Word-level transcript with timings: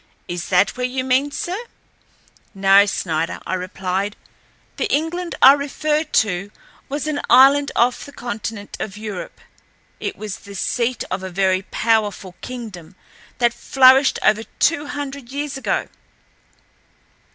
"Is 0.27 0.47
that 0.49 0.75
where 0.75 0.85
you 0.87 1.03
mean, 1.03 1.29
sir?" 1.29 1.55
"No, 2.55 2.87
Snider," 2.87 3.39
I 3.45 3.53
replied. 3.53 4.15
"The 4.77 4.91
England 4.91 5.35
I 5.43 5.53
refer 5.53 6.03
to 6.05 6.49
was 6.89 7.05
an 7.05 7.21
island 7.29 7.71
off 7.75 8.03
the 8.05 8.11
continent 8.11 8.77
of 8.79 8.97
Europe. 8.97 9.39
It 9.99 10.15
was 10.17 10.37
the 10.37 10.55
seat 10.55 11.03
of 11.11 11.21
a 11.21 11.29
very 11.29 11.61
powerful 11.69 12.33
kingdom 12.41 12.95
that 13.37 13.53
flourished 13.53 14.17
over 14.23 14.41
two 14.57 14.87
hundred 14.87 15.31
years 15.31 15.55
ago. 15.55 15.87